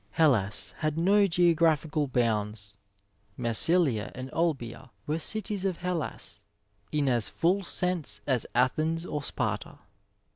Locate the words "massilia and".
3.39-4.31